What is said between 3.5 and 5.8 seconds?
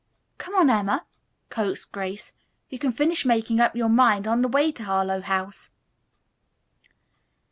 up your mind on the way to Harlowe House."